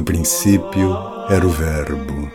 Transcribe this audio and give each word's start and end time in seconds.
No 0.00 0.04
princípio 0.04 0.96
era 1.28 1.46
o 1.46 1.50
Verbo, 1.50 2.32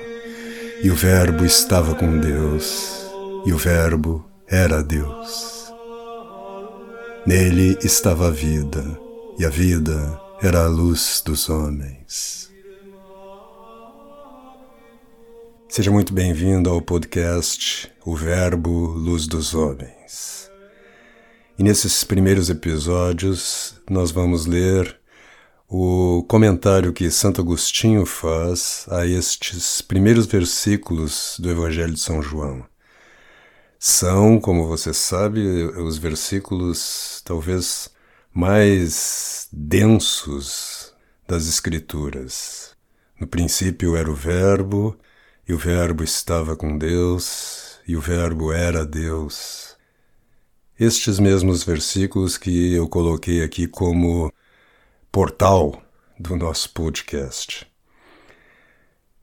e 0.83 0.91
o 0.91 0.93
Verbo 0.93 1.43
estava 1.43 1.95
com 1.95 2.19
Deus, 2.19 3.07
e 3.43 3.51
o 3.51 3.57
Verbo 3.57 4.23
era 4.47 4.83
Deus. 4.83 5.73
Nele 7.25 7.75
estava 7.81 8.27
a 8.27 8.29
vida, 8.29 8.83
e 9.39 9.43
a 9.43 9.49
vida 9.49 10.21
era 10.43 10.63
a 10.63 10.67
luz 10.67 11.23
dos 11.25 11.49
homens. 11.49 12.51
Seja 15.67 15.89
muito 15.89 16.13
bem-vindo 16.13 16.69
ao 16.69 16.83
podcast 16.83 17.91
O 18.05 18.15
Verbo 18.15 18.69
Luz 18.69 19.25
dos 19.25 19.55
Homens. 19.55 20.51
E 21.57 21.63
nesses 21.63 22.03
primeiros 22.03 22.51
episódios 22.51 23.73
nós 23.89 24.11
vamos 24.11 24.45
ler 24.45 25.03
o 25.67 26.23
comentário 26.27 26.93
que 26.93 27.09
Santo 27.09 27.41
Agostinho 27.41 28.05
faz 28.05 28.85
a 28.89 29.05
estes 29.05 29.81
primeiros 29.81 30.25
versículos 30.25 31.37
do 31.39 31.49
Evangelho 31.49 31.93
de 31.93 31.99
São 31.99 32.21
João. 32.21 32.65
São, 33.79 34.39
como 34.39 34.67
você 34.67 34.93
sabe, 34.93 35.41
os 35.41 35.97
versículos 35.97 37.21
talvez 37.25 37.89
mais 38.33 39.47
densos 39.51 40.93
das 41.27 41.47
Escrituras. 41.47 42.75
No 43.19 43.27
princípio 43.27 43.95
era 43.95 44.09
o 44.09 44.15
Verbo, 44.15 44.97
e 45.47 45.53
o 45.53 45.57
Verbo 45.57 46.03
estava 46.03 46.55
com 46.55 46.77
Deus, 46.77 47.79
e 47.87 47.95
o 47.95 48.01
Verbo 48.01 48.51
era 48.51 48.85
Deus. 48.85 49.75
Estes 50.79 51.19
mesmos 51.19 51.63
versículos 51.63 52.37
que 52.37 52.73
eu 52.73 52.87
coloquei 52.89 53.43
aqui 53.43 53.67
como 53.67 54.31
portal 55.15 55.81
do 56.19 56.35
nosso 56.35 56.71
podcast. 56.71 57.65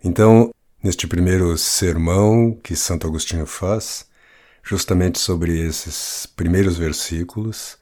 Então, 0.03 0.51
neste 0.83 1.07
primeiro 1.07 1.59
sermão 1.59 2.59
que 2.63 2.75
Santo 2.75 3.07
Agostinho 3.07 3.45
faz, 3.45 4.07
justamente 4.63 5.19
sobre 5.19 5.61
esses 5.61 6.25
primeiros 6.25 6.79
versículos, 6.79 7.77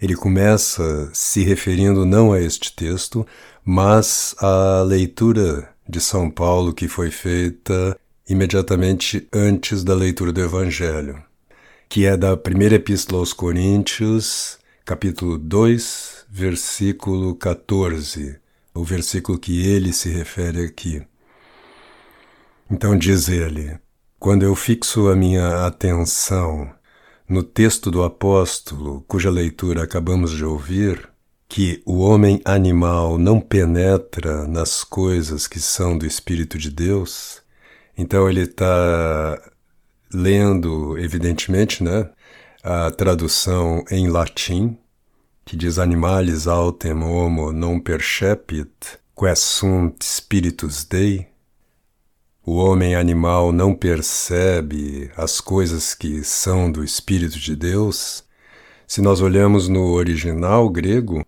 ele 0.00 0.16
começa 0.16 1.10
se 1.12 1.44
referindo 1.44 2.06
não 2.06 2.32
a 2.32 2.40
este 2.40 2.74
texto, 2.74 3.26
mas 3.62 4.34
à 4.38 4.80
leitura 4.80 5.68
de 5.86 6.00
São 6.00 6.30
Paulo 6.30 6.72
que 6.72 6.88
foi 6.88 7.10
feita 7.10 7.94
imediatamente 8.26 9.28
antes 9.30 9.84
da 9.84 9.94
leitura 9.94 10.32
do 10.32 10.40
Evangelho, 10.40 11.22
que 11.86 12.06
é 12.06 12.16
da 12.16 12.34
primeira 12.34 12.76
epístola 12.76 13.20
aos 13.20 13.34
Coríntios, 13.34 14.58
capítulo 14.84 15.38
2, 15.38 16.26
versículo 16.28 17.36
14, 17.36 18.38
o 18.74 18.82
versículo 18.82 19.38
que 19.38 19.64
ele 19.64 19.92
se 19.92 20.08
refere 20.08 20.64
aqui. 20.64 21.02
Então 22.70 22.96
diz 22.96 23.28
ele: 23.28 23.78
Quando 24.18 24.42
eu 24.42 24.54
fixo 24.54 25.08
a 25.08 25.14
minha 25.14 25.66
atenção 25.66 26.72
no 27.28 27.42
texto 27.42 27.90
do 27.90 28.02
apóstolo, 28.02 29.04
cuja 29.06 29.30
leitura 29.30 29.84
acabamos 29.84 30.32
de 30.32 30.44
ouvir, 30.44 31.08
que 31.48 31.82
o 31.86 31.98
homem 31.98 32.40
animal 32.44 33.18
não 33.18 33.40
penetra 33.40 34.48
nas 34.48 34.82
coisas 34.82 35.46
que 35.46 35.60
são 35.60 35.96
do 35.96 36.06
Espírito 36.06 36.58
de 36.58 36.70
Deus, 36.70 37.40
então 37.96 38.28
ele 38.28 38.42
está 38.42 39.40
lendo, 40.12 40.98
evidentemente, 40.98 41.84
né, 41.84 42.10
a 42.62 42.90
tradução 42.92 43.84
em 43.90 44.08
latim, 44.08 44.78
que 45.44 45.56
diz 45.56 45.78
animalis 45.78 46.46
autem 46.46 46.92
homo 47.02 47.52
non 47.52 47.80
percepit, 47.80 48.98
quae 49.14 49.34
sunt 49.34 50.04
spiritus 50.04 50.84
Dei, 50.84 51.26
o 52.44 52.54
homem 52.56 52.94
animal 52.94 53.52
não 53.52 53.74
percebe 53.74 55.10
as 55.16 55.40
coisas 55.40 55.94
que 55.94 56.24
são 56.24 56.70
do 56.70 56.82
Espírito 56.82 57.38
de 57.38 57.54
Deus. 57.54 58.24
Se 58.86 59.00
nós 59.00 59.20
olhamos 59.20 59.68
no 59.68 59.92
original 59.92 60.68
grego, 60.68 61.24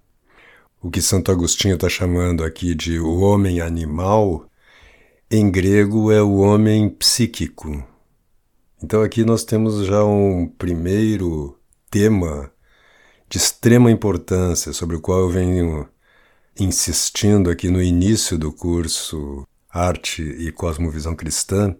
o 0.82 0.90
que 0.90 1.00
Santo 1.00 1.30
Agostinho 1.30 1.76
está 1.76 1.88
chamando 1.88 2.44
aqui 2.44 2.74
de 2.74 2.98
o 2.98 3.20
homem 3.20 3.60
animal, 3.60 4.46
em 5.30 5.50
grego 5.50 6.10
é 6.10 6.20
o 6.20 6.36
homem 6.38 6.88
psíquico. 6.88 7.93
Então 8.84 9.00
aqui 9.00 9.24
nós 9.24 9.44
temos 9.44 9.86
já 9.86 10.04
um 10.04 10.46
primeiro 10.46 11.58
tema 11.90 12.52
de 13.30 13.38
extrema 13.38 13.90
importância, 13.90 14.74
sobre 14.74 14.94
o 14.94 15.00
qual 15.00 15.20
eu 15.20 15.30
venho 15.30 15.88
insistindo 16.60 17.48
aqui 17.48 17.70
no 17.70 17.82
início 17.82 18.36
do 18.36 18.52
curso 18.52 19.48
Arte 19.70 20.22
e 20.22 20.52
Cosmovisão 20.52 21.16
Cristã, 21.16 21.74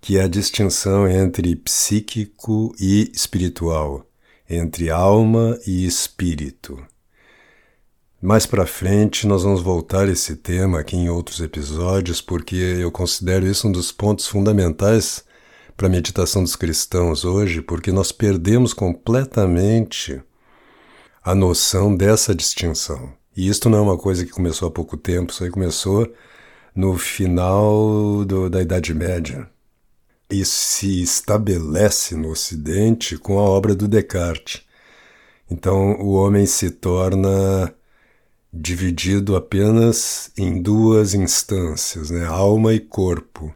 que 0.00 0.16
é 0.16 0.22
a 0.22 0.26
distinção 0.26 1.06
entre 1.06 1.54
psíquico 1.56 2.74
e 2.80 3.12
espiritual, 3.12 4.08
entre 4.48 4.88
alma 4.88 5.58
e 5.66 5.84
espírito. 5.84 6.82
Mais 8.22 8.46
para 8.46 8.64
frente 8.64 9.26
nós 9.26 9.42
vamos 9.42 9.60
voltar 9.60 10.08
esse 10.08 10.36
tema 10.36 10.80
aqui 10.80 10.96
em 10.96 11.10
outros 11.10 11.40
episódios, 11.40 12.22
porque 12.22 12.56
eu 12.56 12.90
considero 12.90 13.46
isso 13.46 13.68
um 13.68 13.72
dos 13.72 13.92
pontos 13.92 14.26
fundamentais 14.26 15.22
para 15.76 15.86
a 15.86 15.90
meditação 15.90 16.42
dos 16.42 16.56
cristãos 16.56 17.24
hoje, 17.24 17.60
porque 17.60 17.90
nós 17.90 18.12
perdemos 18.12 18.72
completamente 18.72 20.22
a 21.22 21.34
noção 21.34 21.96
dessa 21.96 22.34
distinção. 22.34 23.12
E 23.36 23.48
isto 23.48 23.68
não 23.68 23.78
é 23.78 23.80
uma 23.80 23.98
coisa 23.98 24.24
que 24.24 24.30
começou 24.30 24.68
há 24.68 24.70
pouco 24.70 24.96
tempo, 24.96 25.32
isso 25.32 25.42
aí 25.42 25.50
começou 25.50 26.12
no 26.74 26.96
final 26.96 28.24
do, 28.24 28.48
da 28.48 28.62
Idade 28.62 28.94
Média. 28.94 29.48
E 30.30 30.44
se 30.44 31.02
estabelece 31.02 32.16
no 32.16 32.30
Ocidente 32.30 33.16
com 33.16 33.38
a 33.38 33.42
obra 33.42 33.74
do 33.74 33.88
Descartes. 33.88 34.62
Então 35.50 35.92
o 36.00 36.12
homem 36.12 36.46
se 36.46 36.70
torna 36.70 37.74
dividido 38.52 39.34
apenas 39.36 40.30
em 40.38 40.62
duas 40.62 41.14
instâncias, 41.14 42.10
né? 42.10 42.24
alma 42.24 42.72
e 42.72 42.80
corpo. 42.80 43.54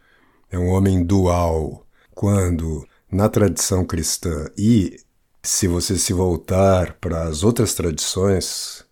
É 0.51 0.57
um 0.57 0.67
homem 0.69 1.03
dual, 1.03 1.85
quando 2.19 2.85
na 3.09 3.29
tradição 3.29 3.85
cristã 3.85 4.51
e 4.57 4.99
se 5.41 5.69
você 5.69 5.97
se 5.97 6.11
voltar 6.11 6.95
para 6.95 7.23
as 7.23 7.45
outras 7.45 7.73
tradições, 7.73 8.83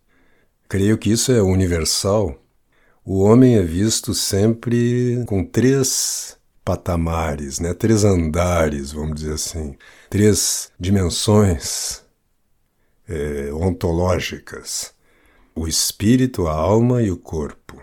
creio 0.69 0.97
que 0.97 1.11
isso 1.11 1.33
é 1.33 1.41
universal. 1.41 2.41
O 3.03 3.19
homem 3.19 3.57
é 3.57 3.61
visto 3.61 4.13
sempre 4.13 5.25
com 5.27 5.43
três 5.43 6.37
patamares, 6.63 7.59
né? 7.59 7.73
três 7.73 8.05
andares, 8.05 8.93
vamos 8.93 9.15
dizer 9.15 9.33
assim, 9.33 9.75
três 10.09 10.71
dimensões 10.79 12.01
é, 13.09 13.51
ontológicas: 13.51 14.93
o 15.53 15.67
espírito, 15.67 16.47
a 16.47 16.53
alma 16.53 17.03
e 17.03 17.11
o 17.11 17.17
corpo. 17.17 17.77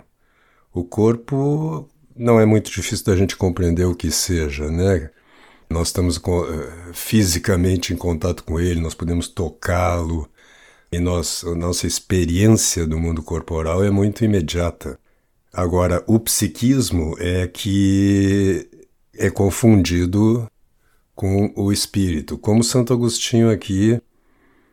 O 0.72 0.84
corpo 0.84 1.86
não 2.16 2.40
é 2.40 2.46
muito 2.46 2.70
difícil 2.70 3.04
da 3.04 3.14
gente 3.14 3.36
compreender 3.36 3.84
o 3.84 3.94
que 3.94 4.10
seja, 4.10 4.70
né? 4.70 5.10
Nós 5.74 5.88
estamos 5.88 6.18
com, 6.18 6.44
eh, 6.44 6.92
fisicamente 6.92 7.92
em 7.92 7.96
contato 7.96 8.44
com 8.44 8.60
ele, 8.60 8.80
nós 8.80 8.94
podemos 8.94 9.26
tocá-lo, 9.26 10.30
e 10.92 11.00
nós, 11.00 11.42
a 11.44 11.52
nossa 11.56 11.84
experiência 11.84 12.86
do 12.86 12.96
mundo 12.96 13.24
corporal 13.24 13.82
é 13.82 13.90
muito 13.90 14.24
imediata. 14.24 14.96
Agora, 15.52 16.04
o 16.06 16.20
psiquismo 16.20 17.16
é 17.18 17.48
que 17.48 18.68
é 19.16 19.28
confundido 19.30 20.48
com 21.12 21.52
o 21.56 21.72
espírito, 21.72 22.38
como 22.38 22.62
Santo 22.62 22.92
Agostinho 22.92 23.50
aqui 23.50 24.00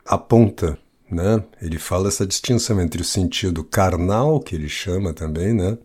aponta, 0.06 0.78
né? 1.10 1.44
Ele 1.60 1.80
fala 1.80 2.10
essa 2.10 2.28
distinção 2.28 2.80
entre 2.80 3.02
o 3.02 3.06
sentido 3.06 3.64
carnal, 3.64 4.40
que 4.40 4.54
ele 4.54 4.70
chama 4.70 5.14
também, 5.14 5.52
né? 5.52 5.80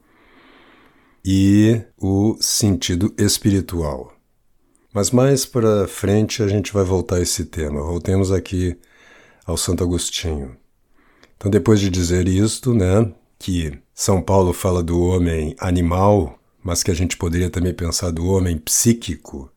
E 1.24 1.80
o 1.96 2.36
sentido 2.38 3.14
espiritual. 3.16 4.15
Mas 4.96 5.10
mais 5.10 5.44
para 5.44 5.86
frente 5.86 6.42
a 6.42 6.48
gente 6.48 6.72
vai 6.72 6.82
voltar 6.82 7.16
a 7.16 7.20
esse 7.20 7.44
tema. 7.44 7.82
Voltemos 7.82 8.32
aqui 8.32 8.78
ao 9.44 9.54
Santo 9.54 9.84
Agostinho. 9.84 10.56
Então, 11.36 11.50
depois 11.50 11.80
de 11.80 11.90
dizer 11.90 12.26
isto, 12.26 12.72
né, 12.72 13.12
que 13.38 13.78
São 13.94 14.22
Paulo 14.22 14.54
fala 14.54 14.82
do 14.82 14.98
homem 15.02 15.54
animal, 15.60 16.38
mas 16.64 16.82
que 16.82 16.90
a 16.90 16.94
gente 16.94 17.14
poderia 17.18 17.50
também 17.50 17.74
pensar 17.74 18.10
do 18.10 18.26
homem 18.26 18.56
psíquico, 18.56 19.52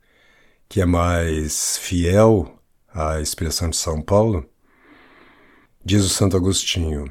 que 0.68 0.82
é 0.82 0.86
mais 0.86 1.78
fiel 1.78 2.60
à 2.94 3.22
expressão 3.22 3.70
de 3.70 3.78
São 3.78 4.02
Paulo, 4.02 4.46
diz 5.86 6.04
o 6.04 6.10
Santo 6.10 6.36
Agostinho: 6.36 7.10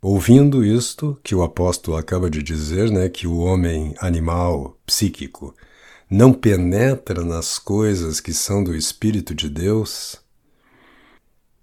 Ouvindo 0.00 0.64
isto 0.64 1.18
que 1.24 1.34
o 1.34 1.42
apóstolo 1.42 1.96
acaba 1.96 2.30
de 2.30 2.40
dizer, 2.40 2.88
né, 2.88 3.08
que 3.08 3.26
o 3.26 3.38
homem 3.38 3.96
animal, 3.98 4.78
psíquico, 4.86 5.56
não 6.10 6.32
penetra 6.32 7.24
nas 7.24 7.58
coisas 7.58 8.20
que 8.20 8.32
são 8.32 8.64
do 8.64 8.74
Espírito 8.74 9.34
de 9.34 9.48
Deus, 9.48 10.16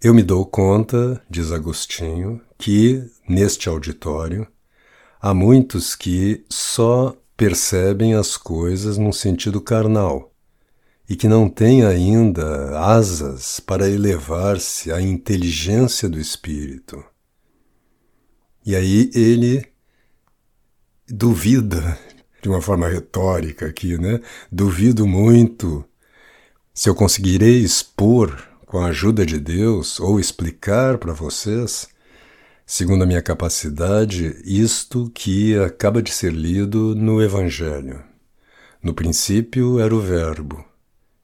eu 0.01 0.13
me 0.13 0.21
dou 0.21 0.45
conta, 0.45 1.21
diz 1.29 1.51
Agostinho, 1.51 2.39
que 2.57 3.03
neste 3.27 3.67
auditório 3.67 4.47
há 5.19 5.33
muitos 5.33 5.95
que 5.95 6.45
só 6.49 7.17
percebem 7.35 8.13
as 8.13 8.37
coisas 8.37 8.97
num 8.97 9.11
sentido 9.11 9.59
carnal 9.59 10.31
e 11.09 11.15
que 11.15 11.27
não 11.27 11.49
têm 11.49 11.83
ainda 11.83 12.79
asas 12.79 13.59
para 13.59 13.89
elevar-se 13.89 14.91
à 14.91 15.01
inteligência 15.01 16.07
do 16.07 16.19
espírito. 16.19 17.03
E 18.65 18.75
aí 18.75 19.11
ele 19.13 19.65
duvida, 21.07 21.97
de 22.45 22.49
uma 22.49 22.61
forma 22.61 22.87
retórica 22.87 23.65
aqui, 23.65 23.97
né? 23.97 24.21
Duvido 24.51 25.07
muito 25.07 25.83
se 26.75 26.87
eu 26.87 26.93
conseguirei 26.93 27.57
expor 27.57 28.37
com 28.67 28.77
a 28.77 28.89
ajuda 28.89 29.25
de 29.25 29.39
Deus 29.39 29.99
ou 29.99 30.19
explicar 30.19 30.99
para 30.99 31.11
vocês 31.11 31.87
segundo 32.63 33.03
a 33.03 33.07
minha 33.07 33.21
capacidade, 33.21 34.39
isto 34.45 35.09
que 35.09 35.57
acaba 35.57 36.03
de 36.03 36.11
ser 36.11 36.31
lido 36.31 36.93
no 36.93 37.19
Evangelho. 37.19 38.03
No 38.81 38.93
princípio 38.93 39.79
era 39.79 39.95
o 39.95 39.99
Verbo, 39.99 40.63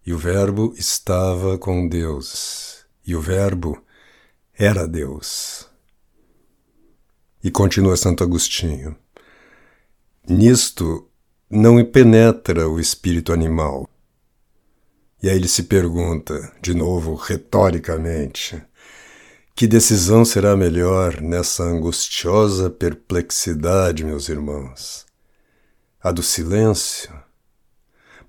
e 0.04 0.14
o 0.14 0.18
Verbo 0.18 0.74
estava 0.76 1.56
com 1.56 1.88
Deus, 1.88 2.84
e 3.06 3.16
o 3.16 3.22
Verbo 3.22 3.80
era 4.58 4.88
Deus. 4.88 5.68
E 7.44 7.52
continua 7.52 7.96
Santo 7.96 8.24
Agostinho. 8.24 8.96
Nisto 10.28 11.11
não 11.52 11.84
penetra 11.84 12.70
o 12.70 12.80
espírito 12.80 13.34
animal. 13.34 13.86
E 15.22 15.30
aí 15.30 15.36
ele 15.36 15.50
se 15.50 15.64
pergunta, 15.64 16.50
de 16.62 16.74
novo, 16.74 17.14
retoricamente, 17.14 18.64
que 19.54 19.68
decisão 19.68 20.24
será 20.24 20.56
melhor 20.56 21.20
nessa 21.20 21.64
angustiosa 21.64 22.70
perplexidade, 22.70 24.06
meus 24.06 24.30
irmãos? 24.30 25.06
A 26.02 26.12
do 26.14 26.24
silêncio? 26.24 27.14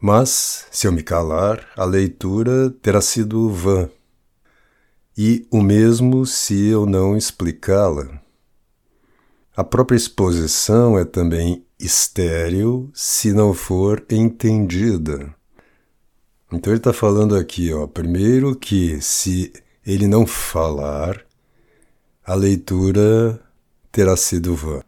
Mas, 0.00 0.66
se 0.72 0.88
eu 0.88 0.92
me 0.92 1.02
calar, 1.04 1.64
a 1.76 1.84
leitura 1.84 2.70
terá 2.82 3.00
sido 3.00 3.48
vã. 3.48 3.88
E 5.16 5.46
o 5.48 5.62
mesmo 5.62 6.26
se 6.26 6.66
eu 6.66 6.86
não 6.86 7.16
explicá-la. 7.16 8.20
A 9.54 9.62
própria 9.62 9.96
exposição 9.96 10.98
é 10.98 11.04
também 11.04 11.64
estéril 11.84 12.90
se 12.94 13.32
não 13.32 13.52
for 13.52 14.04
entendida. 14.08 15.34
Então 16.52 16.72
ele 16.72 16.78
está 16.78 16.92
falando 16.92 17.34
aqui, 17.34 17.72
ó, 17.72 17.86
primeiro 17.86 18.54
que 18.54 19.00
se 19.00 19.52
ele 19.84 20.06
não 20.06 20.26
falar, 20.26 21.24
a 22.24 22.34
leitura 22.34 23.40
terá 23.90 24.16
sido 24.16 24.54
vã. 24.54 24.82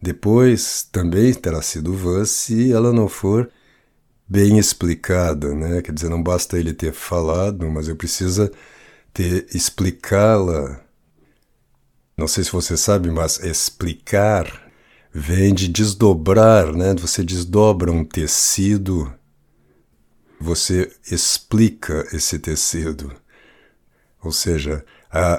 Depois 0.00 0.84
também 0.90 1.34
terá 1.34 1.60
sido 1.60 1.92
vã 1.94 2.24
se 2.24 2.72
ela 2.72 2.92
não 2.92 3.08
for 3.08 3.50
bem 4.28 4.58
explicada, 4.58 5.54
né? 5.54 5.82
Quer 5.82 5.92
dizer, 5.92 6.08
não 6.08 6.22
basta 6.22 6.58
ele 6.58 6.72
ter 6.72 6.92
falado, 6.92 7.68
mas 7.68 7.88
eu 7.88 7.96
preciso 7.96 8.50
ter 9.12 9.46
explicá-la. 9.54 10.80
Não 12.16 12.28
sei 12.28 12.44
se 12.44 12.52
você 12.52 12.76
sabe, 12.76 13.10
mas 13.10 13.40
explicar 13.40 14.67
vem 15.18 15.52
de 15.52 15.68
desdobrar, 15.68 16.72
né? 16.72 16.94
Você 16.94 17.24
desdobra 17.24 17.90
um 17.90 18.04
tecido, 18.04 19.12
você 20.40 20.90
explica 21.10 22.06
esse 22.12 22.38
tecido. 22.38 23.12
Ou 24.22 24.30
seja, 24.30 24.84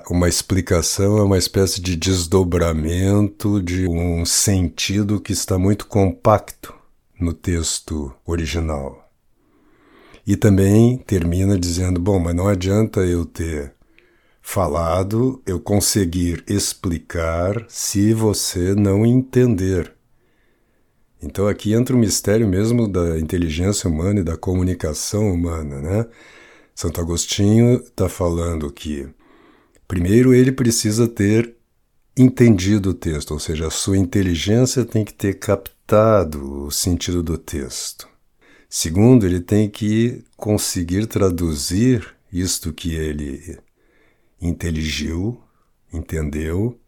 uma 0.09 0.27
explicação 0.27 1.17
é 1.17 1.23
uma 1.23 1.37
espécie 1.37 1.79
de 1.81 1.95
desdobramento 1.95 3.61
de 3.61 3.87
um 3.87 4.25
sentido 4.25 5.21
que 5.21 5.31
está 5.31 5.57
muito 5.57 5.87
compacto 5.87 6.73
no 7.19 7.33
texto 7.33 8.13
original. 8.25 9.09
E 10.27 10.35
também 10.35 10.97
termina 10.97 11.57
dizendo: 11.57 11.99
bom, 11.99 12.19
mas 12.19 12.35
não 12.35 12.47
adianta 12.47 12.99
eu 13.01 13.25
ter 13.25 13.73
falado, 14.51 15.43
eu 15.45 15.59
conseguir 15.59 16.43
explicar 16.47 17.67
se 17.69 18.15
você 18.15 18.73
não 18.73 19.05
entender. 19.05 19.93
Então 21.21 21.47
aqui 21.47 21.73
entra 21.73 21.95
o 21.95 21.99
mistério 21.99 22.47
mesmo 22.47 22.87
da 22.87 23.19
inteligência 23.19 23.87
humana 23.87 24.21
e 24.21 24.23
da 24.23 24.35
comunicação 24.35 25.31
humana, 25.31 25.79
né? 25.79 26.07
Santo 26.73 26.99
Agostinho 26.99 27.75
está 27.75 28.09
falando 28.09 28.71
que, 28.71 29.07
primeiro, 29.87 30.33
ele 30.33 30.51
precisa 30.51 31.07
ter 31.07 31.55
entendido 32.17 32.89
o 32.89 32.95
texto, 32.95 33.31
ou 33.31 33.39
seja, 33.39 33.67
a 33.67 33.71
sua 33.71 33.99
inteligência 33.99 34.83
tem 34.83 35.05
que 35.05 35.13
ter 35.13 35.35
captado 35.35 36.65
o 36.65 36.71
sentido 36.71 37.21
do 37.21 37.37
texto. 37.37 38.07
Segundo, 38.67 39.27
ele 39.27 39.41
tem 39.41 39.69
que 39.69 40.23
conseguir 40.35 41.05
traduzir 41.05 42.15
isto 42.33 42.73
que 42.73 42.95
ele 42.95 43.59
inteligiu, 44.41 45.39
entendeu, 45.93 46.79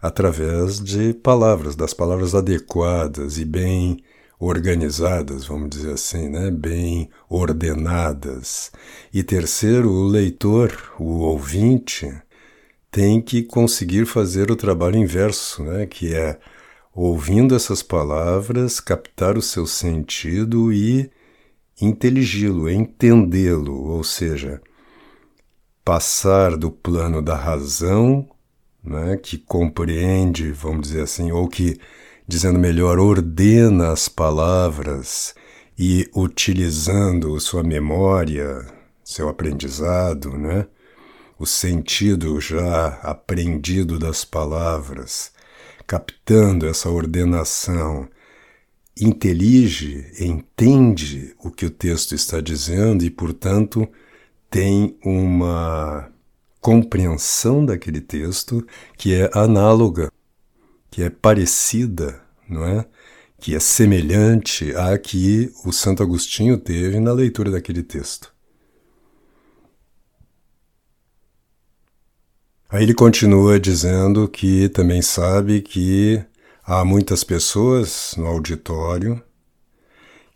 através 0.00 0.80
de 0.80 1.14
palavras, 1.14 1.74
das 1.74 1.94
palavras 1.94 2.34
adequadas 2.34 3.38
e 3.38 3.44
bem 3.44 4.02
organizadas, 4.38 5.46
vamos 5.46 5.70
dizer 5.70 5.92
assim, 5.92 6.28
né? 6.28 6.50
bem 6.50 7.08
ordenadas. 7.28 8.70
E 9.12 9.22
terceiro, 9.22 9.90
o 9.90 10.06
leitor, 10.06 10.70
o 10.98 11.20
ouvinte, 11.20 12.12
tem 12.90 13.20
que 13.20 13.42
conseguir 13.42 14.06
fazer 14.06 14.50
o 14.50 14.56
trabalho 14.56 14.96
inverso, 14.96 15.62
né? 15.62 15.86
que 15.86 16.14
é, 16.14 16.38
ouvindo 16.94 17.54
essas 17.54 17.82
palavras, 17.82 18.80
captar 18.80 19.38
o 19.38 19.42
seu 19.42 19.66
sentido 19.66 20.72
e 20.72 21.10
inteligi-lo, 21.80 22.70
entendê-lo, 22.70 23.88
ou 23.88 24.04
seja, 24.04 24.60
passar 25.84 26.56
do 26.56 26.70
plano 26.70 27.20
da 27.20 27.36
razão, 27.36 28.28
né, 28.82 29.16
que 29.16 29.38
compreende, 29.38 30.50
vamos 30.52 30.88
dizer 30.88 31.02
assim, 31.02 31.30
ou 31.32 31.48
que 31.48 31.78
dizendo 32.26 32.58
melhor, 32.58 32.98
ordena 32.98 33.92
as 33.92 34.08
palavras 34.08 35.34
e 35.78 36.08
utilizando 36.14 37.38
sua 37.40 37.62
memória, 37.62 38.66
seu 39.04 39.28
aprendizado, 39.28 40.36
né? 40.38 40.66
o 41.38 41.46
sentido 41.46 42.40
já 42.40 43.00
aprendido 43.02 43.98
das 43.98 44.24
palavras, 44.24 45.32
captando 45.86 46.66
essa 46.66 46.88
ordenação, 46.88 48.08
intelige, 48.98 50.06
entende 50.20 51.34
o 51.42 51.50
que 51.50 51.66
o 51.66 51.70
texto 51.70 52.14
está 52.14 52.40
dizendo 52.40 53.04
e, 53.04 53.10
portanto, 53.10 53.88
tem 54.54 54.96
uma 55.04 56.12
compreensão 56.60 57.66
daquele 57.66 58.00
texto 58.00 58.64
que 58.96 59.12
é 59.12 59.28
análoga 59.34 60.12
que 60.92 61.02
é 61.02 61.10
parecida, 61.10 62.22
não 62.48 62.64
é? 62.64 62.86
Que 63.40 63.56
é 63.56 63.58
semelhante 63.58 64.72
à 64.76 64.96
que 64.96 65.52
o 65.64 65.72
Santo 65.72 66.04
Agostinho 66.04 66.56
teve 66.56 67.00
na 67.00 67.12
leitura 67.12 67.50
daquele 67.50 67.82
texto. 67.82 68.32
Aí 72.68 72.84
ele 72.84 72.94
continua 72.94 73.58
dizendo 73.58 74.28
que 74.28 74.68
também 74.68 75.02
sabe 75.02 75.62
que 75.62 76.24
há 76.64 76.84
muitas 76.84 77.24
pessoas 77.24 78.14
no 78.16 78.28
auditório 78.28 79.20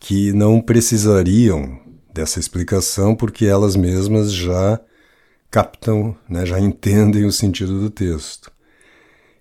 que 0.01 0.33
não 0.33 0.61
precisariam 0.61 1.87
dessa 2.19 2.41
explicação 2.41 3.15
porque 3.15 3.47
elas 3.47 3.77
mesmas 3.77 4.33
já 4.33 4.81
captam, 5.49 6.17
né, 6.29 6.45
já 6.45 6.59
entendem 6.59 7.25
o 7.25 7.31
sentido 7.31 7.79
do 7.79 7.89
texto 7.89 8.51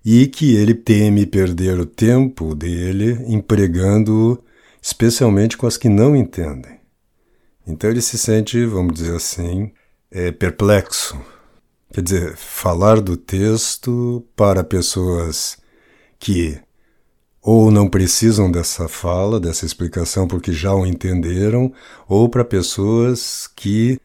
e 0.06 0.28
que 0.28 0.56
ele 0.56 0.76
teme 0.76 1.26
perder 1.26 1.80
o 1.80 1.88
tempo 1.88 2.54
dele 2.54 3.18
empregando 3.28 4.42
especialmente 4.80 5.58
com 5.58 5.66
as 5.66 5.76
que 5.76 5.90
não 5.90 6.16
entendem. 6.16 6.80
Então 7.66 7.90
ele 7.90 8.00
se 8.00 8.16
sente, 8.18 8.64
vamos 8.66 8.94
dizer 8.94 9.16
assim, 9.16 9.72
é, 10.12 10.32
perplexo. 10.32 11.20
Quer 11.92 12.02
dizer, 12.02 12.38
falar 12.38 13.02
do 13.02 13.18
texto 13.18 14.24
para 14.36 14.64
pessoas 14.64 15.58
que 16.20 16.60
ou 17.42 17.72
não 17.72 17.88
precisam 17.88 18.52
dessa 18.52 18.88
fala, 18.88 19.40
dessa 19.40 19.66
explicação 19.66 20.28
porque 20.28 20.52
já 20.52 20.74
o 20.74 20.86
entenderam, 20.86 21.72
ou 22.08 22.28
para 22.28 22.44
pessoas 22.44 23.48
que 23.56 24.00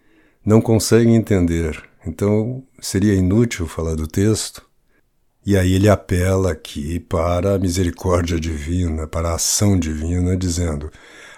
não 0.44 0.60
conseguem 0.60 1.16
entender. 1.16 1.82
Então 2.06 2.62
seria 2.80 3.14
inútil 3.14 3.66
falar 3.66 3.94
do 3.94 4.06
texto. 4.06 4.62
E 5.44 5.56
aí 5.56 5.72
ele 5.72 5.88
apela 5.88 6.52
aqui 6.52 7.00
para 7.00 7.54
a 7.54 7.58
misericórdia 7.58 8.38
divina, 8.38 9.08
para 9.08 9.30
a 9.30 9.34
ação 9.34 9.76
divina, 9.78 10.36
dizendo: 10.36 10.90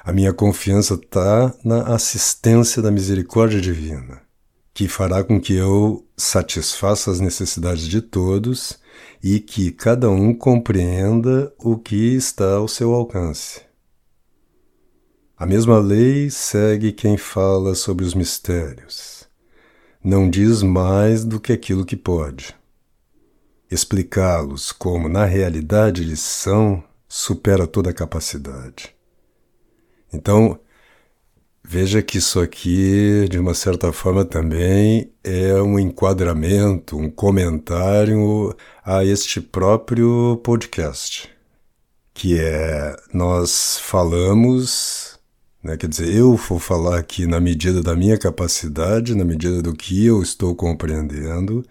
a 0.04 0.12
minha 0.12 0.32
confiança 0.32 0.94
está 0.94 1.54
na 1.64 1.94
assistência 1.94 2.82
da 2.82 2.90
misericórdia 2.90 3.60
divina, 3.60 4.20
que 4.74 4.88
fará 4.88 5.24
com 5.24 5.40
que 5.40 5.54
eu 5.54 6.06
satisfaça 6.14 7.10
as 7.10 7.20
necessidades 7.20 7.88
de 7.88 8.02
todos 8.02 8.78
e 9.26 9.40
que 9.40 9.73
cada 9.73 10.11
um 10.11 10.35
compreenda 10.35 11.50
o 11.59 11.78
que 11.78 12.14
está 12.14 12.57
ao 12.57 12.69
seu 12.69 12.93
alcance. 12.93 13.62
A 15.35 15.47
mesma 15.47 15.78
lei 15.78 16.28
segue 16.28 16.93
quem 16.93 17.16
fala 17.16 17.75
sobre 17.75 18.04
os 18.04 18.14
mistérios. 18.14 19.26
Não 20.04 20.28
diz 20.28 20.62
mais 20.62 21.25
do 21.25 21.40
que 21.40 21.54
aquilo 21.54 21.87
que 21.87 21.97
pode. 21.97 22.54
Explicá-los 23.71 24.71
como 24.71 25.09
na 25.09 25.25
realidade 25.25 26.02
eles 26.02 26.21
são 26.21 26.85
supera 27.09 27.66
toda 27.66 27.88
a 27.88 27.95
capacidade. 27.95 28.95
Então, 30.12 30.61
Veja 31.66 32.02
que 32.02 32.18
isso 32.18 32.40
aqui, 32.40 33.26
de 33.30 33.38
uma 33.38 33.54
certa 33.54 33.90
forma, 33.90 34.23
também 34.23 35.11
é 35.25 35.54
um 35.62 35.78
enquadramento, 35.78 36.97
um 36.99 37.11
comentário 37.11 38.54
a 38.85 39.02
este 39.02 39.40
próprio 39.40 40.38
podcast, 40.44 41.30
que 42.12 42.38
é 42.38 42.94
nós 43.14 43.78
falamos, 43.80 45.18
né, 45.62 45.76
quer 45.78 45.88
dizer, 45.88 46.14
eu 46.14 46.37
vou 46.37 46.59
falar 46.59 46.99
aqui 46.99 47.26
na 47.26 47.40
medida 47.40 47.83
da 47.83 47.97
minha 47.97 48.18
capacidade, 48.18 49.14
na 49.14 49.25
medida 49.25 49.62
do 49.62 49.73
que 49.75 50.04
eu 50.04 50.23
estou 50.23 50.54
compreendendo, 50.54 51.64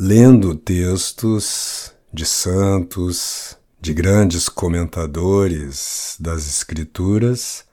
lendo 0.00 0.54
textos 0.54 1.92
de 2.12 2.24
santos, 2.24 3.58
de 3.78 3.92
grandes 3.92 4.48
comentadores 4.48 6.16
das 6.18 6.46
Escrituras 6.46 7.70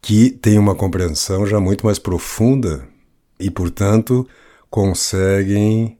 que 0.00 0.30
têm 0.30 0.58
uma 0.58 0.74
compreensão 0.74 1.46
já 1.46 1.58
muito 1.58 1.84
mais 1.84 1.98
profunda 1.98 2.86
e, 3.38 3.50
portanto, 3.50 4.26
conseguem 4.70 5.98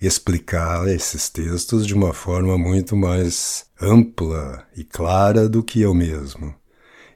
explicar 0.00 0.86
esses 0.88 1.28
textos 1.28 1.86
de 1.86 1.94
uma 1.94 2.12
forma 2.12 2.58
muito 2.58 2.96
mais 2.96 3.66
ampla 3.80 4.64
e 4.76 4.84
clara 4.84 5.48
do 5.48 5.62
que 5.62 5.80
eu 5.80 5.94
mesmo. 5.94 6.54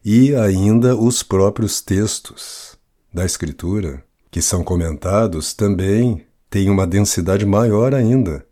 E 0.04 0.34
ainda 0.34 0.96
os 0.96 1.22
próprios 1.22 1.80
textos 1.82 2.78
da 3.12 3.24
Escritura, 3.24 4.02
que 4.30 4.40
são 4.40 4.64
comentados, 4.64 5.52
também 5.52 6.24
têm 6.48 6.70
uma 6.70 6.86
densidade 6.86 7.44
maior 7.44 7.94
ainda. 7.94 8.46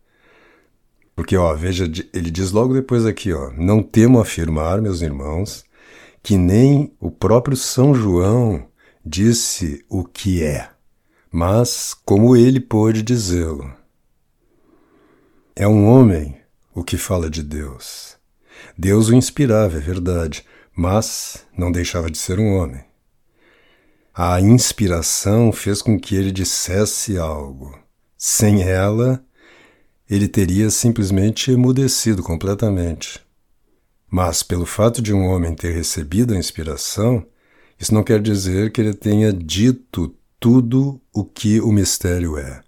Porque, 1.15 1.35
ó, 1.35 1.53
veja, 1.53 1.83
ele 2.13 2.29
diz 2.29 2.51
logo 2.51 2.73
depois 2.73 3.05
aqui, 3.05 3.33
ó, 3.33 3.51
não 3.57 3.81
temo 3.81 4.21
afirmar, 4.21 4.81
meus 4.81 5.01
irmãos, 5.01 5.65
que 6.21 6.37
nem 6.37 6.93
o 6.99 7.09
próprio 7.09 7.55
São 7.55 7.93
João 7.93 8.67
disse 9.05 9.83
o 9.89 10.03
que 10.03 10.43
é, 10.43 10.69
mas 11.31 11.93
como 12.05 12.35
ele 12.35 12.59
pôde 12.59 13.01
dizê-lo. 13.01 13.73
É 15.55 15.67
um 15.67 15.87
homem 15.87 16.37
o 16.73 16.83
que 16.83 16.97
fala 16.97 17.29
de 17.29 17.43
Deus. 17.43 18.17
Deus 18.77 19.09
o 19.09 19.15
inspirava, 19.15 19.77
é 19.77 19.79
verdade, 19.79 20.45
mas 20.75 21.45
não 21.57 21.71
deixava 21.71 22.09
de 22.09 22.17
ser 22.17 22.39
um 22.39 22.55
homem. 22.55 22.83
A 24.13 24.39
inspiração 24.41 25.51
fez 25.51 25.81
com 25.81 25.99
que 25.99 26.15
ele 26.15 26.31
dissesse 26.31 27.17
algo. 27.17 27.77
Sem 28.17 28.63
ela, 28.63 29.23
ele 30.09 30.27
teria 30.27 30.69
simplesmente 30.69 31.51
emudecido 31.51 32.21
completamente. 32.23 33.21
Mas, 34.09 34.41
pelo 34.41 34.65
fato 34.65 35.01
de 35.01 35.13
um 35.13 35.27
homem 35.27 35.53
ter 35.53 35.73
recebido 35.73 36.33
a 36.33 36.37
inspiração, 36.37 37.25
isso 37.79 37.93
não 37.93 38.03
quer 38.03 38.21
dizer 38.21 38.71
que 38.71 38.81
ele 38.81 38.93
tenha 38.93 39.31
dito 39.31 40.13
tudo 40.39 40.99
o 41.13 41.23
que 41.23 41.59
o 41.61 41.71
mistério 41.71 42.37
é, 42.37 42.61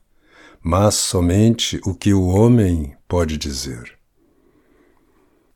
mas 0.62 0.96
somente 0.96 1.80
o 1.86 1.96
que 1.96 2.14
o 2.14 2.28
homem 2.28 2.94
pode 3.08 3.38
dizer. 3.38 3.98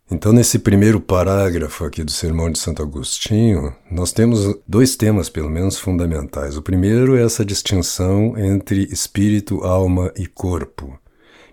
Então, 0.09 0.31
nesse 0.31 0.59
primeiro 0.59 1.01
parágrafo 1.01 1.83
aqui 1.83 2.03
do 2.03 2.11
Sermão 2.11 2.51
de 2.51 2.59
Santo 2.59 2.81
Agostinho, 2.81 3.75
nós 3.89 4.11
temos 4.11 4.55
dois 4.67 4.95
temas, 4.95 5.29
pelo 5.29 5.49
menos, 5.49 5.79
fundamentais. 5.79 6.55
O 6.55 6.61
primeiro 6.61 7.15
é 7.15 7.23
essa 7.23 7.43
distinção 7.43 8.37
entre 8.37 8.83
espírito, 8.91 9.63
alma 9.63 10.11
e 10.15 10.27
corpo, 10.27 10.99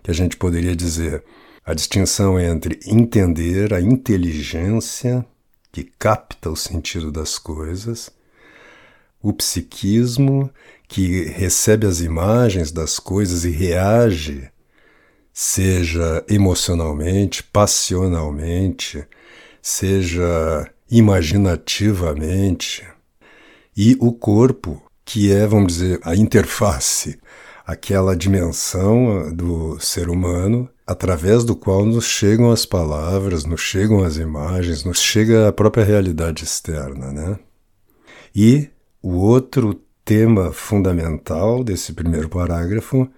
que 0.03 0.11
a 0.11 0.15
gente 0.15 0.37
poderia 0.37 0.77
dizer 0.77 1.25
a 1.65 1.75
distinção 1.75 2.41
entre 2.41 2.81
entender 2.87 3.73
a 3.73 3.81
inteligência 3.81 5.25
que 5.71 5.85
capta 5.85 6.51
o 6.51 6.57
sentido 6.57 7.13
das 7.13 7.39
coisas, 7.39 8.11
o 9.23 9.33
psiquismo 9.33 10.51
que 10.89 11.25
recebe 11.25 11.87
as 11.87 12.01
imagens 12.01 12.73
das 12.73 12.99
coisas 12.99 13.45
e 13.45 13.51
reage, 13.51 14.51
seja 15.33 16.25
emocionalmente, 16.29 17.43
passionalmente, 17.45 19.07
seja 19.63 20.69
imaginativamente, 20.91 22.85
e 23.75 23.97
o 24.01 24.13
corpo, 24.13 24.83
que 25.05 25.33
é, 25.33 25.47
vamos 25.47 25.75
dizer, 25.75 26.01
a 26.03 26.15
interface, 26.15 27.19
aquela 27.65 28.15
dimensão 28.15 29.33
do 29.35 29.81
ser 29.81 30.11
humano 30.11 30.69
através 30.87 31.45
do 31.45 31.55
qual 31.55 31.85
nos 31.85 32.05
chegam 32.05 32.51
as 32.51 32.67
palavras, 32.67 33.45
nos 33.45 33.61
chegam 33.61 34.03
as 34.03 34.17
imagens, 34.17 34.85
nos 34.85 35.01
chega 35.01 35.49
a 35.49 35.53
própria 35.53 35.85
realidade 35.85 36.45
externa, 36.45 37.13
né? 37.13 37.39
E 38.35 38.69
o 39.03 39.17
outro 39.17 39.81
tema 40.05 40.53
fundamental 40.53 41.63
desse 41.63 41.93
primeiro 41.93 42.29
parágrafo, 42.29 43.09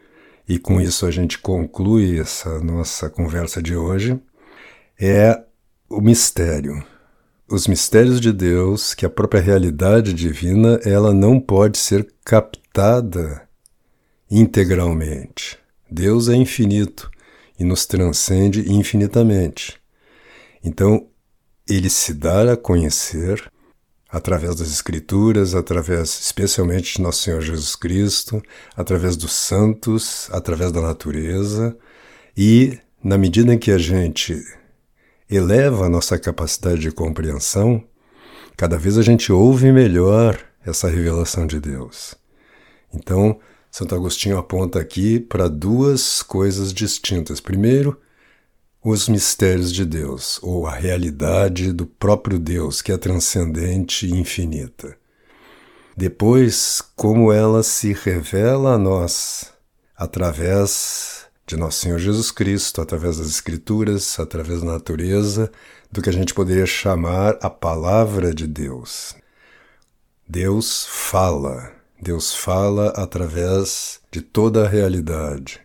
e 0.47 0.59
com 0.59 0.81
isso 0.81 1.07
a 1.07 1.11
gente 1.11 1.39
conclui 1.39 2.19
essa 2.19 2.61
nossa 2.61 3.09
conversa 3.09 3.63
de 3.63 3.75
hoje, 3.75 4.21
é 5.01 5.43
o 5.89 6.01
mistério. 6.01 6.85
Os 7.49 7.67
mistérios 7.67 8.21
de 8.21 8.33
Deus, 8.33 8.95
que 8.95 9.07
a 9.07 9.11
própria 9.11 9.41
realidade 9.41 10.13
divina, 10.13 10.81
ela 10.85 11.13
não 11.13 11.41
pode 11.41 11.79
ser 11.79 12.07
captada 12.25 13.43
integralmente. 14.31 15.59
Deus 15.91 16.29
é 16.29 16.35
infinito 16.35 17.11
e 17.59 17.65
nos 17.65 17.87
transcende 17.87 18.71
infinitamente. 18.73 19.81
Então, 20.63 21.07
ele 21.69 21.89
se 21.89 22.13
dá 22.13 22.53
a 22.53 22.57
conhecer 22.57 23.51
através 24.09 24.55
das 24.57 24.69
Escrituras, 24.69 25.55
através 25.55 26.09
especialmente 26.21 26.95
de 26.95 27.03
Nosso 27.03 27.23
Senhor 27.23 27.41
Jesus 27.41 27.75
Cristo, 27.75 28.43
através 28.77 29.17
dos 29.17 29.33
santos, 29.33 30.29
através 30.31 30.71
da 30.71 30.81
natureza, 30.81 31.77
e 32.37 32.79
na 33.03 33.19
medida 33.19 33.53
em 33.53 33.59
que 33.59 33.71
a 33.71 33.79
gente 33.79 34.41
eleva 35.29 35.87
a 35.87 35.89
nossa 35.89 36.19
capacidade 36.19 36.81
de 36.81 36.93
compreensão, 36.93 37.83
cada 38.57 38.79
vez 38.79 38.97
a 38.97 39.03
gente 39.03 39.33
ouve 39.33 39.73
melhor 39.73 40.39
essa 40.65 40.89
revelação 40.89 41.47
de 41.47 41.59
Deus. 41.61 42.15
Então, 42.93 43.39
Santo 43.75 43.93
Agostinho 43.93 44.39
aponta 44.39 44.79
aqui 44.79 45.19
para 45.19 45.49
duas 45.49 46.23
coisas 46.23 46.73
distintas. 46.73 47.41
Primeiro, 47.41 48.01
os 48.81 49.09
mistérios 49.09 49.73
de 49.73 49.85
Deus, 49.85 50.39
ou 50.45 50.65
a 50.65 50.71
realidade 50.71 51.73
do 51.73 51.85
próprio 51.85 52.39
Deus, 52.39 52.81
que 52.81 52.93
é 52.93 52.97
transcendente 52.97 54.07
e 54.07 54.13
infinita. 54.13 54.97
Depois, 55.97 56.81
como 56.95 57.33
ela 57.33 57.65
se 57.65 57.93
revela 57.93 58.75
a 58.75 58.79
nós 58.79 59.53
através 59.97 61.27
de 61.45 61.57
nosso 61.57 61.81
Senhor 61.81 61.99
Jesus 61.99 62.31
Cristo, 62.31 62.81
através 62.81 63.19
das 63.19 63.27
Escrituras, 63.27 64.21
através 64.21 64.61
da 64.61 64.71
natureza, 64.71 65.51
do 65.91 66.01
que 66.01 66.11
a 66.11 66.13
gente 66.13 66.33
poderia 66.33 66.65
chamar 66.65 67.37
a 67.43 67.51
palavra 67.51 68.33
de 68.33 68.47
Deus. 68.47 69.17
Deus 70.29 70.87
fala, 70.89 71.75
Deus 72.05 72.35
fala 72.35 72.89
através 72.89 73.99
de 74.13 74.21
toda 74.21 74.67
a 74.67 74.69
realidade 74.69 75.63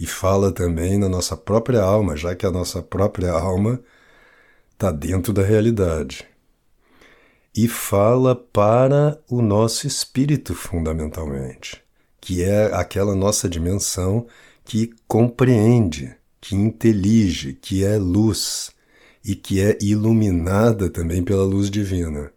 e 0.00 0.06
fala 0.06 0.50
também 0.50 0.96
na 0.96 1.06
nossa 1.06 1.36
própria 1.36 1.82
alma, 1.82 2.16
já 2.16 2.34
que 2.34 2.46
a 2.46 2.50
nossa 2.50 2.82
própria 2.82 3.30
alma 3.30 3.78
está 4.72 4.90
dentro 4.90 5.34
da 5.34 5.42
realidade. 5.42 6.26
E 7.54 7.68
fala 7.68 8.34
para 8.34 9.20
o 9.28 9.42
nosso 9.42 9.86
espírito, 9.86 10.54
fundamentalmente, 10.54 11.82
que 12.18 12.42
é 12.42 12.74
aquela 12.74 13.14
nossa 13.14 13.46
dimensão 13.46 14.26
que 14.64 14.94
compreende, 15.06 16.16
que 16.40 16.56
intelige, 16.56 17.52
que 17.52 17.84
é 17.84 17.98
luz 17.98 18.70
e 19.22 19.34
que 19.34 19.60
é 19.60 19.76
iluminada 19.78 20.88
também 20.88 21.22
pela 21.22 21.44
luz 21.44 21.68
divina. 21.68 22.32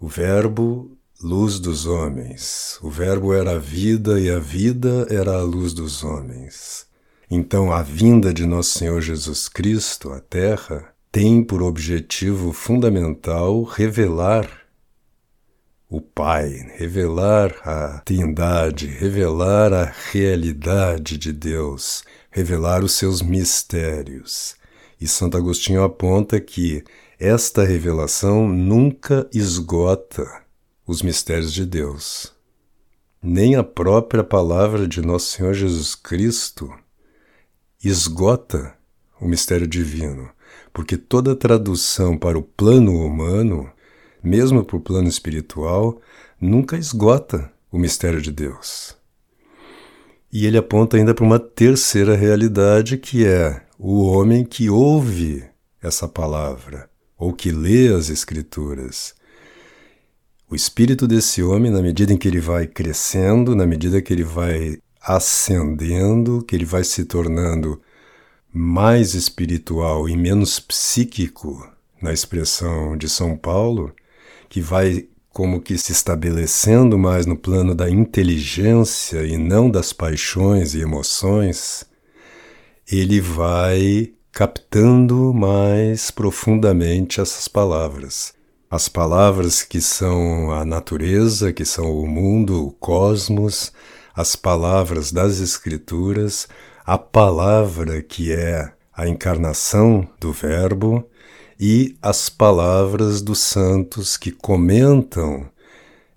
O 0.00 0.08
Verbo 0.08 0.97
luz 1.20 1.58
dos 1.58 1.84
homens. 1.84 2.78
O 2.80 2.88
Verbo 2.88 3.34
era 3.34 3.56
a 3.56 3.58
vida 3.58 4.20
e 4.20 4.30
a 4.30 4.38
vida 4.38 5.04
era 5.10 5.32
a 5.32 5.42
luz 5.42 5.72
dos 5.72 6.04
homens. 6.04 6.86
Então, 7.28 7.72
a 7.72 7.82
vinda 7.82 8.32
de 8.32 8.46
Nosso 8.46 8.78
Senhor 8.78 9.00
Jesus 9.00 9.48
Cristo 9.48 10.12
à 10.12 10.20
Terra 10.20 10.94
tem 11.10 11.42
por 11.42 11.60
objetivo 11.60 12.52
fundamental 12.52 13.64
revelar 13.64 14.48
o 15.90 16.00
Pai, 16.00 16.50
revelar 16.76 17.52
a 17.64 17.98
Trindade, 18.04 18.86
revelar 18.86 19.72
a 19.72 19.92
realidade 20.12 21.18
de 21.18 21.32
Deus, 21.32 22.04
revelar 22.30 22.84
os 22.84 22.92
seus 22.92 23.22
mistérios. 23.22 24.54
E 25.00 25.08
Santo 25.08 25.36
Agostinho 25.36 25.82
aponta 25.82 26.38
que 26.40 26.84
esta 27.18 27.64
revelação 27.64 28.46
nunca 28.46 29.28
esgota 29.32 30.47
os 30.88 31.02
mistérios 31.02 31.52
de 31.52 31.64
Deus. 31.64 32.32
Nem 33.22 33.54
a 33.54 33.62
própria 33.62 34.24
palavra 34.24 34.88
de 34.88 35.00
Nosso 35.00 35.36
Senhor 35.36 35.54
Jesus 35.54 35.94
Cristo 35.94 36.68
esgota 37.84 38.74
o 39.20 39.28
mistério 39.28 39.68
divino, 39.68 40.28
porque 40.72 40.96
toda 40.96 41.36
tradução 41.36 42.18
para 42.18 42.36
o 42.36 42.42
plano 42.42 43.06
humano 43.06 43.72
mesmo 44.22 44.64
para 44.64 44.76
o 44.76 44.80
plano 44.80 45.08
espiritual, 45.08 46.00
nunca 46.40 46.76
esgota 46.76 47.50
o 47.70 47.78
mistério 47.78 48.20
de 48.20 48.30
Deus. 48.30 48.96
E 50.32 50.46
ele 50.46 50.58
aponta 50.58 50.96
ainda 50.96 51.14
para 51.14 51.24
uma 51.24 51.38
terceira 51.38 52.14
realidade 52.14 52.98
que 52.98 53.24
é 53.26 53.62
o 53.78 54.02
homem 54.04 54.44
que 54.44 54.68
ouve 54.68 55.44
essa 55.80 56.06
palavra 56.06 56.90
ou 57.16 57.32
que 57.32 57.50
lê 57.50 57.88
as 57.88 58.10
Escrituras. 58.10 59.14
O 60.50 60.54
espírito 60.54 61.06
desse 61.06 61.42
homem, 61.42 61.70
na 61.70 61.82
medida 61.82 62.10
em 62.10 62.16
que 62.16 62.26
ele 62.26 62.40
vai 62.40 62.66
crescendo, 62.66 63.54
na 63.54 63.66
medida 63.66 64.00
que 64.00 64.10
ele 64.10 64.24
vai 64.24 64.78
ascendendo, 64.98 66.42
que 66.42 66.56
ele 66.56 66.64
vai 66.64 66.82
se 66.84 67.04
tornando 67.04 67.78
mais 68.50 69.12
espiritual 69.12 70.08
e 70.08 70.16
menos 70.16 70.58
psíquico, 70.58 71.70
na 72.00 72.14
expressão 72.14 72.96
de 72.96 73.10
São 73.10 73.36
Paulo, 73.36 73.92
que 74.48 74.62
vai 74.62 75.06
como 75.28 75.60
que 75.60 75.76
se 75.76 75.92
estabelecendo 75.92 76.96
mais 76.96 77.26
no 77.26 77.36
plano 77.36 77.74
da 77.74 77.90
inteligência 77.90 79.26
e 79.26 79.36
não 79.36 79.70
das 79.70 79.92
paixões 79.92 80.74
e 80.74 80.80
emoções, 80.80 81.84
ele 82.90 83.20
vai 83.20 84.14
captando 84.32 85.34
mais 85.34 86.10
profundamente 86.10 87.20
essas 87.20 87.48
palavras. 87.48 88.37
As 88.70 88.86
palavras 88.86 89.62
que 89.62 89.80
são 89.80 90.50
a 90.52 90.62
natureza, 90.62 91.54
que 91.54 91.64
são 91.64 91.90
o 91.90 92.06
mundo, 92.06 92.66
o 92.66 92.70
cosmos, 92.72 93.72
as 94.14 94.36
palavras 94.36 95.10
das 95.10 95.40
Escrituras, 95.40 96.46
a 96.84 96.98
palavra 96.98 98.02
que 98.02 98.30
é 98.30 98.70
a 98.94 99.08
encarnação 99.08 100.06
do 100.20 100.32
Verbo 100.32 101.02
e 101.58 101.96
as 102.02 102.28
palavras 102.28 103.22
dos 103.22 103.38
santos 103.38 104.18
que 104.18 104.30
comentam 104.30 105.48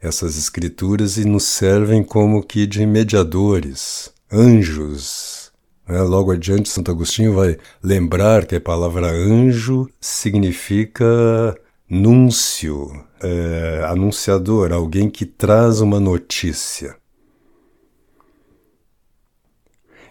essas 0.01 0.37
escrituras 0.37 1.17
e 1.17 1.23
nos 1.23 1.43
servem 1.43 2.03
como 2.03 2.43
que 2.43 2.67
de 2.67 2.85
mediadores, 2.85 4.11
anjos. 4.31 5.51
Né? 5.87 6.01
Logo 6.01 6.31
adiante, 6.31 6.67
Santo 6.67 6.91
Agostinho 6.91 7.33
vai 7.33 7.57
lembrar 7.81 8.45
que 8.45 8.55
a 8.55 8.61
palavra 8.61 9.07
anjo 9.07 9.87
significa 10.01 11.55
núncio, 11.93 12.89
é, 13.21 13.83
anunciador, 13.85 14.71
alguém 14.71 15.09
que 15.09 15.25
traz 15.25 15.81
uma 15.81 15.99
notícia. 15.99 16.95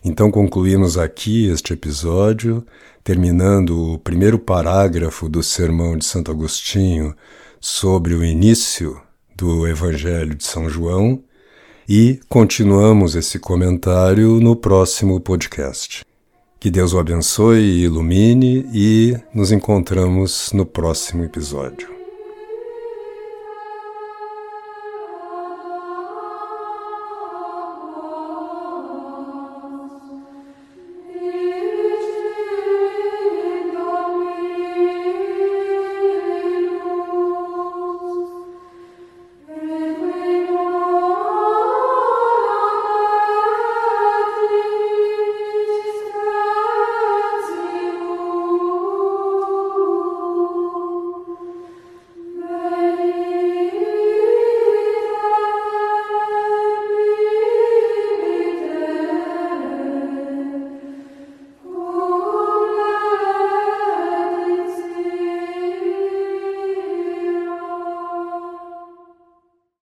Então 0.04 0.30
concluímos 0.30 0.98
aqui 0.98 1.48
este 1.48 1.72
episódio, 1.72 2.66
terminando 3.02 3.94
o 3.94 3.98
primeiro 3.98 4.38
parágrafo 4.38 5.26
do 5.26 5.42
sermão 5.42 5.96
de 5.96 6.04
Santo 6.04 6.30
Agostinho 6.30 7.16
sobre 7.58 8.12
o 8.12 8.22
início 8.22 9.00
do 9.34 9.66
Evangelho 9.66 10.34
de 10.34 10.44
São 10.44 10.68
João 10.68 11.24
e 11.88 12.20
continuamos 12.28 13.14
esse 13.14 13.38
comentário 13.38 14.38
no 14.38 14.54
próximo 14.54 15.18
podcast. 15.18 16.04
Que 16.60 16.70
Deus 16.70 16.92
o 16.92 16.98
abençoe 16.98 17.58
e 17.58 17.84
ilumine 17.84 18.66
e 18.70 19.16
nos 19.32 19.50
encontramos 19.50 20.52
no 20.52 20.66
próximo 20.66 21.24
episódio. 21.24 21.99